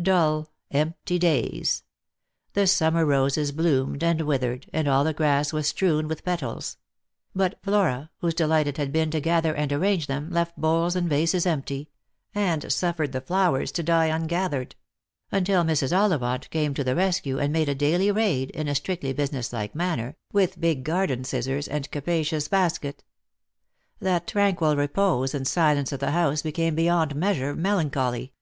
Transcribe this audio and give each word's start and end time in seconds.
Dull, 0.00 0.48
empty 0.70 1.18
days. 1.18 1.82
The 2.52 2.68
summer 2.68 3.04
roses 3.04 3.50
bloomed 3.50 4.04
and 4.04 4.20
withered,, 4.20 4.70
and 4.72 4.86
all 4.86 5.02
the 5.02 5.12
grass 5.12 5.52
was 5.52 5.66
strewn 5.66 6.06
with 6.06 6.24
petals; 6.24 6.76
but 7.34 7.58
Flora, 7.64 8.08
whose 8.18 8.34
delight 8.34 8.68
it 8.68 8.76
had 8.76 8.92
been 8.92 9.10
to 9.10 9.18
gather 9.20 9.52
and 9.52 9.72
arrange 9.72 10.06
them, 10.06 10.30
left 10.30 10.56
bowls 10.56 10.94
and 10.94 11.08
vases 11.10 11.46
empty, 11.46 11.90
and 12.32 12.72
suffered 12.72 13.10
the 13.10 13.20
flowers 13.20 13.72
to 13.72 13.82
die 13.82 14.06
ungathered; 14.08 14.76
until 15.32 15.64
Mrs. 15.64 15.90
Ollivant 15.90 16.48
came 16.50 16.74
to 16.74 16.84
the 16.84 16.94
rescue, 16.94 17.40
and 17.40 17.52
made 17.52 17.68
a 17.68 17.74
daily 17.74 18.12
raid, 18.12 18.50
in 18.50 18.68
sl 18.68 18.74
strictly 18.78 19.12
business 19.12 19.52
like 19.52 19.74
manner, 19.74 20.14
with 20.32 20.60
big 20.60 20.84
garden 20.84 21.24
scissors 21.24 21.66
and 21.66 21.90
capa 21.90 22.22
cious 22.22 22.46
basket. 22.48 23.02
That 23.98 24.28
tranquil 24.28 24.76
repose 24.76 25.34
and 25.34 25.44
silence 25.44 25.90
of 25.90 25.98
the 25.98 26.12
house 26.12 26.40
became 26.42 26.76
beyond 26.76 27.16
measure 27.16 27.56
melancholy. 27.56 28.32